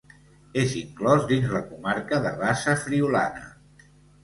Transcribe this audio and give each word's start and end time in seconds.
És 0.61 0.71
inclòs 0.79 1.27
dins 1.33 1.51
la 1.59 1.61
comarca 1.67 2.23
de 2.25 2.33
Bassa 2.41 2.77
Friülana. 2.87 3.49